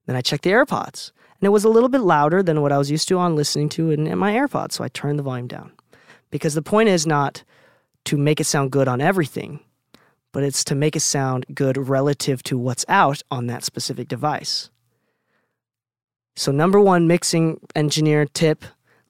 Then 0.07 0.17
I 0.17 0.21
checked 0.21 0.45
the 0.45 0.51
AirPods, 0.51 1.13
and 1.41 1.47
it 1.47 1.51
was 1.51 1.65
a 1.65 1.69
little 1.69 1.89
bit 1.89 2.01
louder 2.01 2.43
than 2.43 2.63
what 2.63 2.73
I 2.73 2.79
was 2.79 2.91
used 2.91 3.09
to 3.09 3.19
on 3.19 3.37
listening 3.37 3.69
to 3.71 3.91
in, 3.91 4.07
in 4.07 4.19
my 4.19 4.33
AirPods, 4.33 4.73
so 4.73 4.85
I 4.85 4.89
turned 4.89 5.19
the 5.19 5.23
volume 5.23 5.49
down. 5.49 5.73
Because 6.31 6.55
the 6.55 6.63
point 6.63 6.89
is 6.89 7.07
not 7.07 7.43
to 8.07 8.17
make 8.17 8.41
it 8.41 8.45
sound 8.45 8.71
good 8.71 8.89
on 8.89 9.01
everything, 9.01 9.61
but 10.33 10.43
it's 10.43 10.65
to 10.65 10.75
make 10.75 10.97
it 10.97 11.01
sound 11.01 11.47
good 11.55 11.77
relative 11.77 12.43
to 12.45 12.59
what's 12.59 12.85
out 12.89 13.23
on 13.31 13.47
that 13.47 13.65
specific 13.65 14.09
device. 14.09 14.71
So, 16.37 16.51
number 16.51 16.81
one 16.81 17.07
mixing 17.07 17.61
engineer 17.77 18.27
tip 18.27 18.65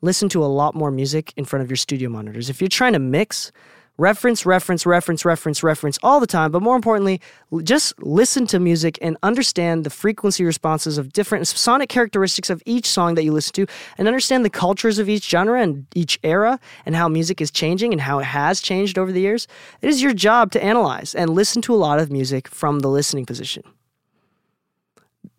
listen 0.04 0.28
to 0.30 0.44
a 0.44 0.46
lot 0.46 0.74
more 0.74 0.90
music 0.90 1.32
in 1.36 1.44
front 1.44 1.62
of 1.62 1.70
your 1.70 1.76
studio 1.76 2.08
monitors. 2.08 2.50
If 2.50 2.60
you're 2.60 2.68
trying 2.68 2.92
to 2.92 2.98
mix, 2.98 3.52
reference, 3.96 4.44
reference, 4.44 4.86
reference, 4.86 5.24
reference, 5.24 5.62
reference 5.62 5.98
all 6.02 6.18
the 6.18 6.26
time. 6.26 6.50
But 6.50 6.62
more 6.62 6.74
importantly, 6.74 7.20
just 7.62 7.96
listen 8.02 8.46
to 8.48 8.58
music 8.58 8.98
and 9.00 9.16
understand 9.22 9.84
the 9.84 9.90
frequency 9.90 10.44
responses 10.44 10.98
of 10.98 11.12
different 11.12 11.46
sonic 11.46 11.88
characteristics 11.88 12.50
of 12.50 12.62
each 12.66 12.86
song 12.86 13.14
that 13.14 13.24
you 13.24 13.32
listen 13.32 13.52
to 13.54 13.66
and 13.96 14.08
understand 14.08 14.44
the 14.44 14.50
cultures 14.50 14.98
of 14.98 15.08
each 15.08 15.28
genre 15.28 15.60
and 15.60 15.86
each 15.94 16.18
era 16.22 16.58
and 16.84 16.96
how 16.96 17.08
music 17.08 17.40
is 17.40 17.50
changing 17.50 17.92
and 17.92 18.00
how 18.00 18.18
it 18.18 18.24
has 18.24 18.60
changed 18.60 18.98
over 18.98 19.12
the 19.12 19.20
years. 19.20 19.46
It 19.80 19.88
is 19.88 20.02
your 20.02 20.14
job 20.14 20.50
to 20.52 20.62
analyze 20.62 21.14
and 21.14 21.30
listen 21.30 21.62
to 21.62 21.74
a 21.74 21.76
lot 21.76 22.00
of 22.00 22.10
music 22.10 22.48
from 22.48 22.80
the 22.80 22.88
listening 22.88 23.26
position. 23.26 23.62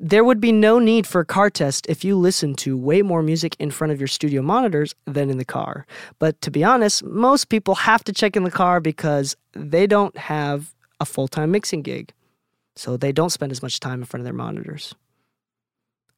There 0.07 0.23
would 0.23 0.39
be 0.39 0.51
no 0.51 0.77
need 0.77 1.07
for 1.07 1.21
a 1.21 1.25
car 1.25 1.49
test 1.49 1.87
if 1.89 2.05
you 2.05 2.15
listened 2.15 2.59
to 2.59 2.77
way 2.77 3.01
more 3.01 3.23
music 3.23 3.55
in 3.57 3.71
front 3.71 3.91
of 3.91 3.99
your 3.99 4.07
studio 4.07 4.43
monitors 4.43 4.93
than 5.05 5.31
in 5.31 5.39
the 5.39 5.45
car. 5.45 5.87
But 6.19 6.39
to 6.41 6.51
be 6.51 6.63
honest, 6.63 7.03
most 7.03 7.49
people 7.49 7.73
have 7.73 8.03
to 8.03 8.13
check 8.13 8.35
in 8.35 8.43
the 8.43 8.51
car 8.51 8.79
because 8.79 9.35
they 9.53 9.87
don't 9.87 10.15
have 10.15 10.75
a 10.99 11.05
full 11.05 11.27
time 11.27 11.49
mixing 11.49 11.81
gig. 11.81 12.13
So 12.75 12.97
they 12.97 13.11
don't 13.11 13.31
spend 13.31 13.51
as 13.51 13.63
much 13.63 13.79
time 13.79 14.01
in 14.01 14.05
front 14.05 14.21
of 14.21 14.25
their 14.25 14.33
monitors. 14.33 14.93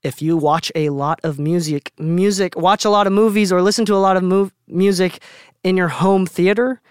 If 0.04 0.22
you 0.22 0.36
watch 0.36 0.70
a 0.76 0.90
lot 0.90 1.22
of 1.24 1.40
music, 1.40 1.94
music, 1.98 2.58
watch 2.58 2.84
a 2.84 2.90
lot 2.90 3.08
of 3.08 3.14
movies 3.14 3.54
or 3.54 3.62
listen 3.62 3.86
to 3.86 3.96
a 3.96 4.04
lot 4.04 4.18
of 4.18 4.24
mu- 4.24 4.50
music 4.68 5.24
in 5.64 5.78
your 5.78 5.88
home 5.88 6.26
theater, 6.26 6.82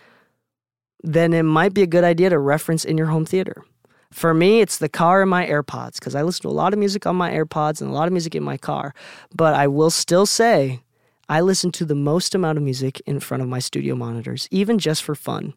then 1.03 1.35
it 1.35 1.43
might 1.43 1.75
be 1.75 1.83
a 1.83 1.87
good 1.87 2.05
idea 2.05 2.31
to 2.31 2.39
reference 2.39 2.87
in 2.87 2.97
your 2.97 3.09
home 3.09 3.27
theater. 3.27 3.67
For 4.11 4.33
me, 4.35 4.61
it's 4.61 4.79
the 4.79 4.89
car 4.89 5.23
and 5.23 5.31
my 5.31 5.47
AirPods 5.47 5.95
because 5.95 6.15
I 6.15 6.23
listen 6.23 6.43
to 6.43 6.49
a 6.49 6.51
lot 6.51 6.73
of 6.73 6.79
music 6.79 7.07
on 7.07 7.17
my 7.17 7.31
AirPods 7.31 7.81
and 7.81 7.91
a 7.91 7.93
lot 7.93 8.07
of 8.07 8.13
music 8.13 8.35
in 8.35 8.43
my 8.43 8.57
car. 8.57 8.95
But 9.35 9.55
I 9.55 9.67
will 9.67 9.91
still 9.91 10.27
say 10.27 10.81
I 11.29 11.41
listen 11.41 11.73
to 11.73 11.85
the 11.85 11.95
most 11.95 12.35
amount 12.35 12.59
of 12.59 12.65
music 12.65 13.01
in 13.07 13.21
front 13.21 13.43
of 13.43 13.49
my 13.49 13.59
studio 13.59 13.95
monitors, 13.95 14.49
even 14.51 14.79
just 14.79 15.03
for 15.03 15.15
fun. 15.15 15.55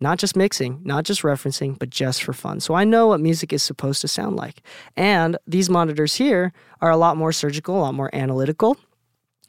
Not 0.00 0.18
just 0.18 0.36
mixing, 0.36 0.80
not 0.84 1.04
just 1.04 1.22
referencing, 1.22 1.78
but 1.78 1.88
just 1.88 2.24
for 2.24 2.32
fun. 2.32 2.58
So 2.60 2.74
I 2.74 2.82
know 2.84 3.06
what 3.06 3.20
music 3.20 3.52
is 3.52 3.62
supposed 3.62 4.00
to 4.00 4.08
sound 4.08 4.36
like. 4.36 4.60
And 4.96 5.38
these 5.46 5.70
monitors 5.70 6.16
here 6.16 6.52
are 6.80 6.90
a 6.90 6.96
lot 6.96 7.16
more 7.16 7.32
surgical, 7.32 7.76
a 7.76 7.80
lot 7.80 7.94
more 7.94 8.10
analytical 8.12 8.76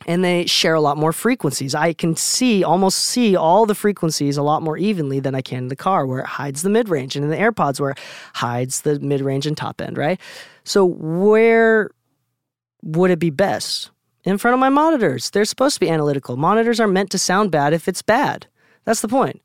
and 0.05 0.23
they 0.23 0.45
share 0.45 0.73
a 0.73 0.81
lot 0.81 0.97
more 0.97 1.13
frequencies. 1.13 1.73
I 1.73 1.93
can 1.93 2.15
see 2.15 2.63
almost 2.63 2.99
see 2.99 3.35
all 3.35 3.65
the 3.65 3.75
frequencies 3.75 4.37
a 4.37 4.43
lot 4.43 4.61
more 4.61 4.77
evenly 4.77 5.19
than 5.19 5.35
I 5.35 5.41
can 5.41 5.63
in 5.63 5.67
the 5.69 5.75
car 5.75 6.05
where 6.05 6.19
it 6.19 6.25
hides 6.25 6.61
the 6.61 6.69
mid 6.69 6.89
range 6.89 7.15
and 7.15 7.23
in 7.23 7.31
the 7.31 7.37
AirPods 7.37 7.79
where 7.79 7.91
it 7.91 7.99
hides 8.33 8.81
the 8.81 8.99
mid 8.99 9.21
range 9.21 9.47
and 9.47 9.57
top 9.57 9.81
end, 9.81 9.97
right? 9.97 10.19
So 10.63 10.85
where 10.85 11.89
would 12.83 13.11
it 13.11 13.19
be 13.19 13.29
best? 13.29 13.91
In 14.23 14.39
front 14.39 14.53
of 14.53 14.59
my 14.59 14.69
monitors. 14.69 15.29
They're 15.29 15.45
supposed 15.45 15.75
to 15.75 15.79
be 15.79 15.89
analytical. 15.89 16.35
Monitors 16.35 16.79
are 16.79 16.87
meant 16.87 17.11
to 17.11 17.19
sound 17.19 17.51
bad 17.51 17.73
if 17.73 17.87
it's 17.87 18.01
bad. 18.01 18.47
That's 18.83 19.01
the 19.01 19.07
point. 19.07 19.39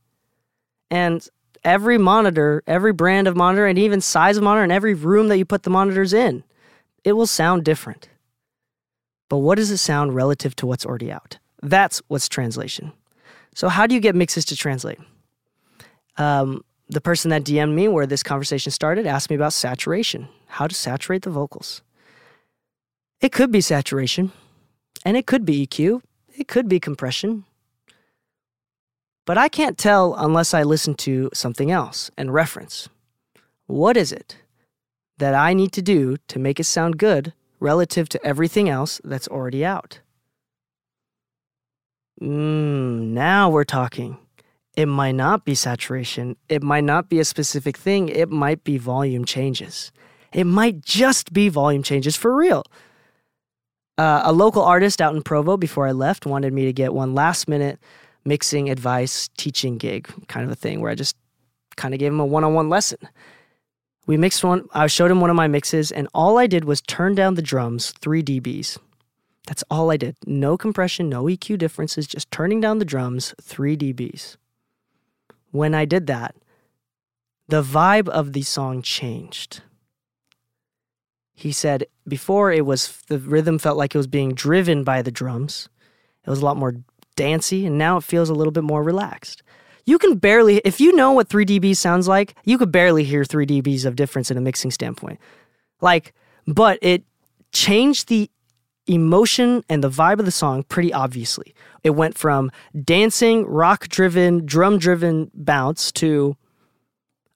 And 0.90 1.26
every 1.64 1.98
monitor, 1.98 2.62
every 2.66 2.94
brand 2.94 3.28
of 3.28 3.36
monitor, 3.36 3.66
and 3.66 3.78
even 3.78 4.00
size 4.00 4.38
of 4.38 4.42
monitor, 4.42 4.62
and 4.62 4.72
every 4.72 4.94
room 4.94 5.28
that 5.28 5.36
you 5.36 5.44
put 5.44 5.64
the 5.64 5.70
monitors 5.70 6.14
in, 6.14 6.44
it 7.04 7.12
will 7.12 7.26
sound 7.26 7.64
different. 7.64 8.08
But 9.30 9.38
what 9.38 9.54
does 9.54 9.70
it 9.70 9.78
sound 9.78 10.14
relative 10.14 10.54
to 10.56 10.66
what's 10.66 10.84
already 10.84 11.10
out? 11.10 11.38
That's 11.62 12.02
what's 12.08 12.28
translation. 12.28 12.92
So, 13.54 13.68
how 13.68 13.86
do 13.86 13.94
you 13.94 14.00
get 14.00 14.14
mixes 14.14 14.44
to 14.46 14.56
translate? 14.56 14.98
Um, 16.18 16.64
the 16.88 17.00
person 17.00 17.30
that 17.30 17.44
DM'd 17.44 17.74
me 17.74 17.86
where 17.86 18.06
this 18.06 18.24
conversation 18.24 18.72
started 18.72 19.06
asked 19.06 19.30
me 19.30 19.36
about 19.36 19.52
saturation, 19.52 20.28
how 20.46 20.66
to 20.66 20.74
saturate 20.74 21.22
the 21.22 21.30
vocals. 21.30 21.80
It 23.20 23.30
could 23.30 23.52
be 23.52 23.60
saturation, 23.60 24.32
and 25.04 25.16
it 25.16 25.26
could 25.26 25.44
be 25.44 25.66
EQ, 25.66 26.02
it 26.36 26.48
could 26.48 26.68
be 26.68 26.80
compression. 26.80 27.44
But 29.26 29.38
I 29.38 29.48
can't 29.48 29.78
tell 29.78 30.14
unless 30.16 30.54
I 30.54 30.64
listen 30.64 30.94
to 30.96 31.30
something 31.32 31.70
else 31.70 32.10
and 32.16 32.34
reference. 32.34 32.88
What 33.66 33.96
is 33.96 34.10
it 34.10 34.38
that 35.18 35.34
I 35.34 35.54
need 35.54 35.70
to 35.72 35.82
do 35.82 36.16
to 36.26 36.38
make 36.40 36.58
it 36.58 36.64
sound 36.64 36.98
good 36.98 37.32
relative 37.60 38.08
to 38.08 38.26
everything 38.26 38.68
else 38.68 39.00
that's 39.04 39.28
already 39.28 39.64
out. 39.64 40.00
Mm, 42.20 43.08
now 43.08 43.48
we're 43.48 43.64
talking. 43.64 44.18
It 44.76 44.86
might 44.86 45.14
not 45.14 45.44
be 45.44 45.54
saturation. 45.54 46.36
It 46.48 46.62
might 46.62 46.84
not 46.84 47.08
be 47.08 47.18
a 47.18 47.24
specific 47.24 47.76
thing. 47.76 48.08
It 48.08 48.30
might 48.30 48.64
be 48.64 48.78
volume 48.78 49.24
changes. 49.24 49.92
It 50.32 50.44
might 50.44 50.82
just 50.82 51.32
be 51.32 51.48
volume 51.48 51.82
changes 51.82 52.16
for 52.16 52.34
real. 52.34 52.64
Uh, 53.98 54.22
a 54.24 54.32
local 54.32 54.62
artist 54.62 55.00
out 55.00 55.14
in 55.14 55.22
Provo 55.22 55.56
before 55.56 55.86
I 55.86 55.92
left 55.92 56.24
wanted 56.24 56.52
me 56.52 56.64
to 56.64 56.72
get 56.72 56.94
one 56.94 57.14
last 57.14 57.48
minute 57.48 57.78
mixing 58.24 58.70
advice 58.70 59.28
teaching 59.36 59.76
gig 59.78 60.08
kind 60.28 60.44
of 60.44 60.52
a 60.52 60.54
thing 60.54 60.80
where 60.80 60.90
I 60.90 60.94
just 60.94 61.16
kind 61.76 61.94
of 61.94 62.00
gave 62.00 62.12
him 62.12 62.20
a 62.20 62.26
one 62.26 62.44
on 62.44 62.54
one 62.54 62.68
lesson. 62.68 62.98
We 64.10 64.16
mixed 64.16 64.42
one, 64.42 64.66
I 64.72 64.88
showed 64.88 65.12
him 65.12 65.20
one 65.20 65.30
of 65.30 65.36
my 65.36 65.46
mixes, 65.46 65.92
and 65.92 66.08
all 66.12 66.36
I 66.36 66.48
did 66.48 66.64
was 66.64 66.80
turn 66.80 67.14
down 67.14 67.34
the 67.34 67.42
drums 67.42 67.92
3 68.00 68.24
dBs. 68.24 68.76
That's 69.46 69.62
all 69.70 69.92
I 69.92 69.96
did. 69.96 70.16
No 70.26 70.56
compression, 70.58 71.08
no 71.08 71.26
EQ 71.26 71.58
differences, 71.58 72.08
just 72.08 72.28
turning 72.32 72.60
down 72.60 72.80
the 72.80 72.84
drums 72.84 73.36
3 73.40 73.76
dBs. 73.76 74.36
When 75.52 75.76
I 75.76 75.84
did 75.84 76.08
that, 76.08 76.34
the 77.46 77.62
vibe 77.62 78.08
of 78.08 78.32
the 78.32 78.42
song 78.42 78.82
changed. 78.82 79.62
He 81.32 81.52
said 81.52 81.84
before 82.08 82.50
it 82.50 82.66
was 82.66 83.02
the 83.06 83.20
rhythm 83.20 83.60
felt 83.60 83.78
like 83.78 83.94
it 83.94 83.98
was 83.98 84.08
being 84.08 84.34
driven 84.34 84.82
by 84.82 85.02
the 85.02 85.12
drums. 85.12 85.68
It 86.26 86.30
was 86.30 86.42
a 86.42 86.44
lot 86.44 86.56
more 86.56 86.82
dancey, 87.14 87.64
and 87.64 87.78
now 87.78 87.96
it 87.98 88.02
feels 88.02 88.28
a 88.28 88.34
little 88.34 88.50
bit 88.50 88.64
more 88.64 88.82
relaxed 88.82 89.44
you 89.90 89.98
can 89.98 90.16
barely, 90.18 90.58
if 90.64 90.80
you 90.80 90.94
know 90.94 91.10
what 91.10 91.28
3 91.28 91.44
dB 91.44 91.76
sounds 91.76 92.06
like, 92.06 92.36
you 92.44 92.56
could 92.58 92.70
barely 92.70 93.02
hear 93.02 93.24
3 93.24 93.44
dBs 93.44 93.84
of 93.84 93.96
difference 93.96 94.30
in 94.30 94.36
a 94.36 94.40
mixing 94.40 94.70
standpoint. 94.70 95.18
Like, 95.80 96.14
but 96.46 96.78
it 96.80 97.02
changed 97.52 98.08
the 98.08 98.30
emotion 98.86 99.64
and 99.68 99.82
the 99.82 99.90
vibe 99.90 100.20
of 100.20 100.24
the 100.24 100.30
song 100.30 100.62
pretty 100.62 100.92
obviously. 100.92 101.54
It 101.82 101.90
went 101.90 102.16
from 102.16 102.52
dancing, 102.84 103.44
rock 103.46 103.88
driven, 103.88 104.46
drum 104.46 104.78
driven 104.78 105.30
bounce 105.34 105.90
to, 105.92 106.36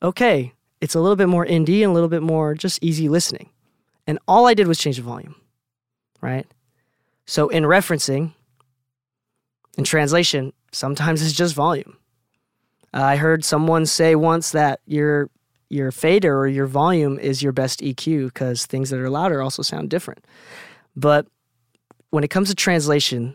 okay, 0.00 0.52
it's 0.80 0.94
a 0.94 1.00
little 1.00 1.16
bit 1.16 1.28
more 1.28 1.44
indie 1.44 1.82
and 1.82 1.90
a 1.90 1.92
little 1.92 2.08
bit 2.08 2.22
more 2.22 2.54
just 2.54 2.82
easy 2.84 3.08
listening. 3.08 3.50
And 4.06 4.20
all 4.28 4.46
I 4.46 4.54
did 4.54 4.68
was 4.68 4.78
change 4.78 4.96
the 4.96 5.02
volume, 5.02 5.34
right? 6.20 6.46
So 7.26 7.48
in 7.48 7.64
referencing, 7.64 8.32
in 9.76 9.82
translation, 9.82 10.52
sometimes 10.70 11.20
it's 11.20 11.32
just 11.32 11.56
volume. 11.56 11.96
Uh, 12.94 13.02
I 13.02 13.16
heard 13.16 13.44
someone 13.44 13.86
say 13.86 14.14
once 14.14 14.52
that 14.52 14.80
your 14.86 15.28
your 15.68 15.90
fader 15.90 16.38
or 16.38 16.46
your 16.46 16.66
volume 16.66 17.18
is 17.18 17.42
your 17.42 17.52
best 17.52 17.80
EQ 17.80 18.26
because 18.26 18.64
things 18.64 18.90
that 18.90 19.00
are 19.00 19.10
louder 19.10 19.42
also 19.42 19.62
sound 19.62 19.90
different. 19.90 20.24
But 20.94 21.26
when 22.10 22.22
it 22.22 22.28
comes 22.28 22.48
to 22.48 22.54
translation, 22.54 23.34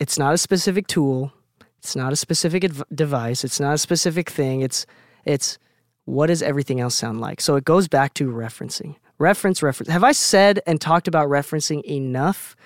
it's 0.00 0.18
not 0.18 0.32
a 0.32 0.38
specific 0.38 0.86
tool. 0.86 1.32
It's 1.78 1.94
not 1.94 2.14
a 2.14 2.16
specific 2.16 2.64
adv- 2.64 2.84
device. 2.94 3.44
It's 3.44 3.60
not 3.60 3.74
a 3.74 3.78
specific 3.78 4.30
thing. 4.30 4.62
It's 4.62 4.86
it's 5.26 5.58
what 6.06 6.28
does 6.28 6.42
everything 6.42 6.80
else 6.80 6.94
sound 6.94 7.20
like? 7.20 7.40
So 7.40 7.56
it 7.56 7.64
goes 7.64 7.88
back 7.88 8.14
to 8.14 8.30
referencing. 8.30 8.96
Reference, 9.18 9.62
reference. 9.62 9.90
Have 9.90 10.04
I 10.04 10.12
said 10.12 10.60
and 10.66 10.80
talked 10.80 11.08
about 11.08 11.28
referencing 11.28 11.82
enough? 11.84 12.56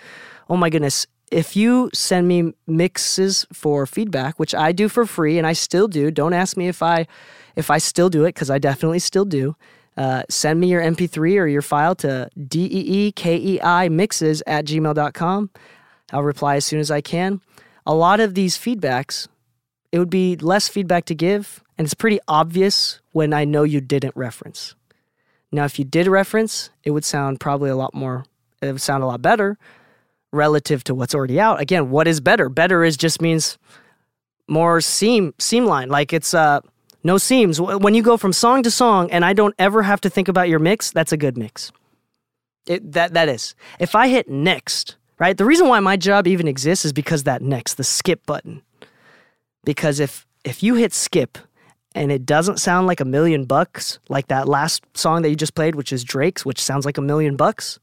Oh 0.49 0.56
my 0.56 0.70
goodness 0.70 1.06
if 1.30 1.54
you 1.54 1.90
send 1.92 2.26
me 2.26 2.52
mixes 2.66 3.46
for 3.52 3.87
feedback, 3.87 4.38
which 4.38 4.54
I 4.54 4.72
do 4.72 4.88
for 4.88 5.06
free 5.06 5.38
and 5.38 5.46
I 5.46 5.52
still 5.52 5.87
do, 5.87 6.10
don't 6.10 6.32
ask 6.32 6.56
me 6.56 6.68
if 6.68 6.82
I 6.82 7.06
if 7.56 7.70
I 7.70 7.78
still 7.78 8.08
do 8.08 8.25
it 8.25 8.34
because 8.34 8.50
I 8.50 8.58
definitely 8.58 8.99
still 8.99 9.25
do. 9.25 9.56
Uh, 9.96 10.22
send 10.28 10.60
me 10.60 10.68
your 10.68 10.80
MP3 10.80 11.38
or 11.38 11.46
your 11.46 11.62
file 11.62 11.94
to 11.96 12.30
D-E-E-K-E-I 12.49 13.88
mixes 13.88 14.42
at 14.46 14.64
gmail.com. 14.64 15.50
I'll 16.12 16.22
reply 16.22 16.56
as 16.56 16.64
soon 16.64 16.80
as 16.80 16.90
I 16.90 17.00
can. 17.00 17.40
A 17.84 17.94
lot 17.94 18.20
of 18.20 18.34
these 18.34 18.56
feedbacks, 18.56 19.26
it 19.92 19.99
would 19.99 20.08
be 20.08 20.37
less 20.37 20.68
feedback 20.68 21.04
to 21.06 21.14
give, 21.14 21.62
and 21.76 21.84
it's 21.84 21.94
pretty 21.94 22.20
obvious 22.28 23.00
when 23.12 23.34
I 23.34 23.44
know 23.44 23.64
you 23.64 23.80
didn't 23.80 24.16
reference. 24.16 24.75
Now, 25.52 25.64
if 25.64 25.78
you 25.78 25.84
did 25.84 26.06
reference, 26.06 26.70
it 26.84 26.92
would 26.92 27.04
sound 27.04 27.40
probably 27.40 27.68
a 27.68 27.76
lot 27.76 27.92
more, 27.92 28.25
it 28.62 28.72
would 28.72 28.80
sound 28.80 29.02
a 29.02 29.06
lot 29.06 29.20
better 29.20 29.58
relative 30.32 30.84
to 30.84 30.94
what's 30.94 31.14
already 31.14 31.40
out. 31.40 31.60
Again, 31.60 31.90
what 31.90 32.06
is 32.06 32.20
better? 32.20 32.49
Better 32.49 32.84
is 32.84 32.96
just 32.96 33.20
means 33.20 33.58
more 34.49 34.80
seam 34.80 35.34
seam 35.38 35.64
line. 35.66 35.88
Like 35.88 36.12
it's 36.12 36.34
uh 36.34 36.60
no 37.02 37.18
seams. 37.18 37.60
When 37.60 37.94
you 37.94 38.02
go 38.02 38.16
from 38.16 38.32
song 38.32 38.62
to 38.62 38.70
song 38.70 39.10
and 39.10 39.25
I 39.25 39.32
don't 39.32 39.54
ever 39.58 39.82
have 39.82 40.00
to 40.02 40.10
think 40.10 40.28
about 40.28 40.49
your 40.49 40.58
mix, 40.58 40.90
that's 40.90 41.12
a 41.12 41.16
good 41.16 41.38
mix. 41.38 41.72
It, 42.66 42.92
that 42.92 43.14
that 43.14 43.28
is. 43.28 43.54
If 43.78 43.94
I 43.94 44.08
hit 44.08 44.28
next, 44.28 44.96
right? 45.18 45.37
The 45.37 45.44
reason 45.44 45.68
why 45.68 45.80
my 45.80 45.96
job 45.96 46.26
even 46.26 46.46
exists 46.46 46.84
is 46.84 46.92
because 46.92 47.25
that 47.25 47.42
next, 47.42 47.75
the 47.75 47.84
skip 47.84 48.26
button. 48.26 48.62
Because 49.64 50.00
if 50.00 50.26
if 50.44 50.62
you 50.62 50.75
hit 50.75 50.92
skip 50.92 51.38
and 51.94 52.12
it 52.12 52.25
doesn't 52.26 52.58
sound 52.58 52.87
like 52.87 53.00
a 53.00 53.04
million 53.04 53.44
bucks, 53.46 53.99
like 54.08 54.28
that 54.28 54.49
last 54.49 54.84
song 54.94 55.22
that 55.22 55.30
you 55.30 55.37
just 55.37 55.54
played, 55.54 55.75
which 55.75 55.92
is 55.92 56.04
Drake's, 56.04 56.44
which 56.44 56.62
sounds 56.62 56.84
like 56.84 56.99
a 56.99 57.02
million 57.02 57.37
bucks, 57.37 57.78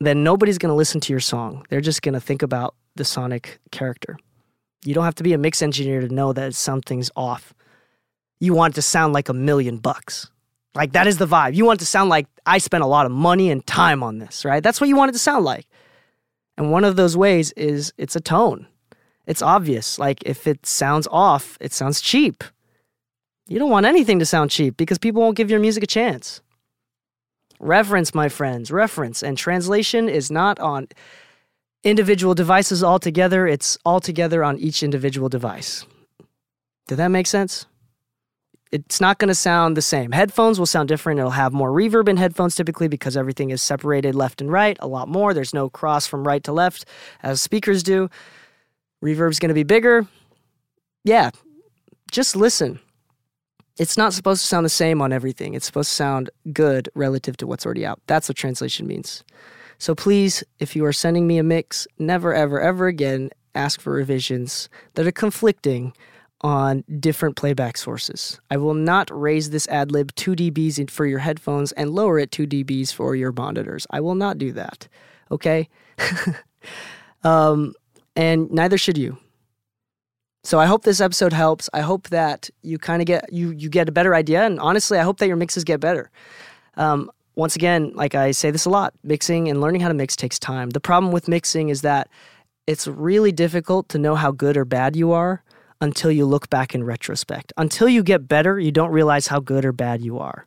then 0.00 0.22
nobody's 0.22 0.58
going 0.58 0.70
to 0.70 0.76
listen 0.76 1.00
to 1.02 1.12
your 1.12 1.20
song. 1.20 1.64
They're 1.68 1.80
just 1.80 2.02
going 2.02 2.14
to 2.14 2.20
think 2.20 2.42
about 2.42 2.74
the 2.94 3.04
sonic 3.04 3.58
character. 3.70 4.16
You 4.84 4.94
don't 4.94 5.04
have 5.04 5.16
to 5.16 5.22
be 5.22 5.32
a 5.32 5.38
mix 5.38 5.60
engineer 5.60 6.00
to 6.00 6.08
know 6.08 6.32
that 6.32 6.54
something's 6.54 7.10
off. 7.16 7.52
You 8.40 8.54
want 8.54 8.74
it 8.74 8.76
to 8.76 8.82
sound 8.82 9.12
like 9.12 9.28
a 9.28 9.34
million 9.34 9.78
bucks. 9.78 10.30
Like 10.74 10.92
that 10.92 11.06
is 11.08 11.18
the 11.18 11.26
vibe. 11.26 11.54
You 11.54 11.64
want 11.64 11.80
it 11.80 11.84
to 11.84 11.90
sound 11.90 12.10
like 12.10 12.26
I 12.46 12.58
spent 12.58 12.84
a 12.84 12.86
lot 12.86 13.06
of 13.06 13.12
money 13.12 13.50
and 13.50 13.66
time 13.66 14.02
on 14.02 14.18
this, 14.18 14.44
right? 14.44 14.62
That's 14.62 14.80
what 14.80 14.88
you 14.88 14.96
want 14.96 15.08
it 15.08 15.12
to 15.12 15.18
sound 15.18 15.44
like. 15.44 15.66
And 16.56 16.70
one 16.70 16.84
of 16.84 16.96
those 16.96 17.16
ways 17.16 17.52
is 17.52 17.92
it's 17.98 18.14
a 18.14 18.20
tone. 18.20 18.66
It's 19.26 19.42
obvious. 19.42 19.98
Like 19.98 20.22
if 20.24 20.46
it 20.46 20.64
sounds 20.66 21.08
off, 21.10 21.58
it 21.60 21.72
sounds 21.72 22.00
cheap. 22.00 22.44
You 23.48 23.58
don't 23.58 23.70
want 23.70 23.86
anything 23.86 24.18
to 24.20 24.26
sound 24.26 24.50
cheap 24.50 24.76
because 24.76 24.98
people 24.98 25.22
won't 25.22 25.36
give 25.36 25.50
your 25.50 25.60
music 25.60 25.82
a 25.82 25.86
chance. 25.86 26.40
Reference, 27.60 28.14
my 28.14 28.28
friends, 28.28 28.70
reference. 28.70 29.22
And 29.22 29.36
translation 29.36 30.08
is 30.08 30.30
not 30.30 30.58
on 30.60 30.88
individual 31.84 32.34
devices 32.34 32.82
altogether, 32.82 33.46
it's 33.46 33.78
altogether 33.84 34.42
on 34.44 34.58
each 34.58 34.82
individual 34.82 35.28
device. 35.28 35.86
Did 36.86 36.96
that 36.96 37.08
make 37.08 37.26
sense? 37.26 37.66
It's 38.70 39.00
not 39.00 39.18
going 39.18 39.28
to 39.28 39.34
sound 39.34 39.76
the 39.76 39.82
same. 39.82 40.12
Headphones 40.12 40.58
will 40.58 40.66
sound 40.66 40.88
different. 40.88 41.18
It'll 41.18 41.30
have 41.30 41.52
more 41.52 41.70
reverb 41.70 42.08
in 42.08 42.18
headphones 42.18 42.54
typically 42.54 42.88
because 42.88 43.16
everything 43.16 43.50
is 43.50 43.62
separated 43.62 44.14
left 44.14 44.40
and 44.42 44.52
right 44.52 44.76
a 44.80 44.86
lot 44.86 45.08
more. 45.08 45.32
There's 45.32 45.54
no 45.54 45.70
cross 45.70 46.06
from 46.06 46.26
right 46.26 46.44
to 46.44 46.52
left 46.52 46.84
as 47.22 47.40
speakers 47.40 47.82
do. 47.82 48.10
Reverb's 49.02 49.38
going 49.38 49.48
to 49.48 49.54
be 49.54 49.62
bigger. 49.62 50.06
Yeah, 51.04 51.30
just 52.10 52.36
listen 52.36 52.80
it's 53.78 53.96
not 53.96 54.12
supposed 54.12 54.42
to 54.42 54.46
sound 54.46 54.64
the 54.64 54.70
same 54.70 55.00
on 55.00 55.12
everything. 55.12 55.54
It's 55.54 55.66
supposed 55.66 55.90
to 55.90 55.94
sound 55.94 56.30
good 56.52 56.88
relative 56.94 57.36
to 57.38 57.46
what's 57.46 57.64
already 57.64 57.86
out. 57.86 58.00
That's 58.06 58.28
what 58.28 58.36
translation 58.36 58.86
means. 58.86 59.24
So 59.78 59.94
please, 59.94 60.42
if 60.58 60.74
you 60.74 60.84
are 60.84 60.92
sending 60.92 61.26
me 61.26 61.38
a 61.38 61.44
mix, 61.44 61.86
never, 61.98 62.34
ever, 62.34 62.60
ever 62.60 62.88
again 62.88 63.30
ask 63.54 63.80
for 63.80 63.92
revisions 63.92 64.68
that 64.94 65.06
are 65.06 65.12
conflicting 65.12 65.92
on 66.40 66.84
different 67.00 67.36
playback 67.36 67.76
sources. 67.76 68.40
I 68.50 68.56
will 68.56 68.74
not 68.74 69.10
raise 69.12 69.50
this 69.50 69.66
ad 69.68 69.90
lib 69.90 70.14
2 70.14 70.36
dBs 70.36 70.90
for 70.90 71.06
your 71.06 71.18
headphones 71.18 71.72
and 71.72 71.90
lower 71.90 72.18
it 72.18 72.30
2 72.30 72.46
dBs 72.46 72.92
for 72.92 73.16
your 73.16 73.32
monitors. 73.32 73.86
I 73.90 74.00
will 74.00 74.14
not 74.14 74.38
do 74.38 74.52
that. 74.52 74.88
Okay? 75.30 75.68
um, 77.24 77.74
and 78.14 78.50
neither 78.50 78.78
should 78.78 78.98
you. 78.98 79.18
So 80.44 80.58
I 80.58 80.66
hope 80.66 80.84
this 80.84 81.00
episode 81.00 81.32
helps. 81.32 81.68
I 81.72 81.80
hope 81.80 82.08
that 82.08 82.48
you 82.62 82.78
kind 82.78 83.02
of 83.02 83.06
get 83.06 83.32
you 83.32 83.50
you 83.50 83.68
get 83.68 83.88
a 83.88 83.92
better 83.92 84.14
idea, 84.14 84.44
and 84.44 84.58
honestly, 84.60 84.98
I 84.98 85.02
hope 85.02 85.18
that 85.18 85.26
your 85.26 85.36
mixes 85.36 85.64
get 85.64 85.80
better. 85.80 86.10
Um, 86.76 87.10
once 87.34 87.54
again, 87.54 87.92
like 87.94 88.14
I 88.14 88.30
say 88.32 88.50
this 88.50 88.64
a 88.64 88.70
lot, 88.70 88.94
mixing 89.02 89.48
and 89.48 89.60
learning 89.60 89.80
how 89.80 89.88
to 89.88 89.94
mix 89.94 90.16
takes 90.16 90.38
time. 90.38 90.70
The 90.70 90.80
problem 90.80 91.12
with 91.12 91.28
mixing 91.28 91.68
is 91.68 91.82
that 91.82 92.08
it's 92.66 92.86
really 92.86 93.32
difficult 93.32 93.88
to 93.90 93.98
know 93.98 94.14
how 94.14 94.30
good 94.30 94.56
or 94.56 94.64
bad 94.64 94.96
you 94.96 95.12
are 95.12 95.42
until 95.80 96.10
you 96.10 96.26
look 96.26 96.50
back 96.50 96.74
in 96.74 96.82
retrospect. 96.82 97.52
Until 97.56 97.88
you 97.88 98.02
get 98.02 98.26
better, 98.26 98.58
you 98.58 98.72
don't 98.72 98.90
realize 98.90 99.28
how 99.28 99.40
good 99.40 99.64
or 99.64 99.72
bad 99.72 100.02
you 100.02 100.18
are. 100.18 100.46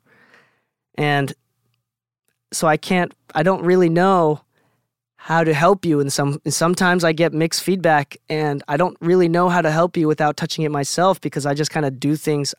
And 0.96 1.32
so 2.52 2.68
I 2.68 2.76
can't 2.76 3.14
I 3.34 3.42
don't 3.42 3.64
really 3.64 3.88
know 3.88 4.42
how 5.24 5.44
to 5.44 5.54
help 5.54 5.84
you. 5.84 6.00
And 6.00 6.12
some 6.12 6.40
sometimes 6.48 7.04
I 7.04 7.12
get 7.12 7.32
mixed 7.32 7.62
feedback 7.62 8.16
and 8.28 8.60
I 8.66 8.76
don't 8.76 8.96
really 9.00 9.28
know 9.28 9.48
how 9.48 9.62
to 9.62 9.70
help 9.70 9.96
you 9.96 10.08
without 10.08 10.36
touching 10.36 10.64
it 10.64 10.72
myself 10.72 11.20
because 11.20 11.46
I 11.46 11.54
just 11.54 11.70
kind 11.70 11.86
of 11.86 12.00
do 12.00 12.16
things 12.16 12.56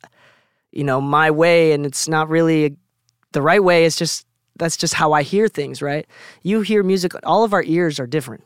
you 0.72 0.86
know 0.86 1.02
my 1.02 1.30
way 1.30 1.74
and 1.74 1.86
it's 1.86 2.08
not 2.08 2.30
really 2.30 2.78
the 3.34 3.42
right 3.42 3.62
way. 3.62 3.84
It's 3.84 3.98
just 3.98 4.26
that's 4.56 4.78
just 4.78 4.94
how 4.94 5.12
I 5.12 5.24
hear 5.24 5.50
things 5.50 5.82
right? 5.82 6.08
You 6.42 6.62
hear 6.62 6.84
music 6.84 7.12
all 7.26 7.44
of 7.44 7.52
our 7.52 7.64
ears 7.64 8.00
are 8.00 8.08
different. 8.08 8.46